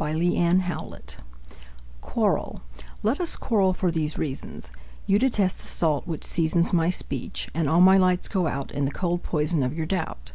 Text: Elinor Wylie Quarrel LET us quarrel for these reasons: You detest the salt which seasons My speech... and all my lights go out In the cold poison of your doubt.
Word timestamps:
Elinor 0.00 0.56
Wylie 0.66 1.00
Quarrel 2.00 2.62
LET 3.02 3.20
us 3.20 3.36
quarrel 3.36 3.74
for 3.74 3.90
these 3.90 4.16
reasons: 4.16 4.70
You 5.06 5.18
detest 5.18 5.58
the 5.60 5.66
salt 5.66 6.06
which 6.06 6.24
seasons 6.24 6.72
My 6.72 6.88
speech... 6.88 7.50
and 7.52 7.68
all 7.68 7.82
my 7.82 7.98
lights 7.98 8.26
go 8.28 8.46
out 8.46 8.72
In 8.72 8.86
the 8.86 8.90
cold 8.90 9.22
poison 9.22 9.62
of 9.62 9.74
your 9.76 9.84
doubt. 9.84 10.32